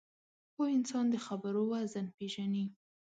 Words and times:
پوه 0.53 0.67
انسان 0.77 1.05
د 1.09 1.15
خبرو 1.25 1.61
وزن 1.71 2.05
پېژني 2.17 2.65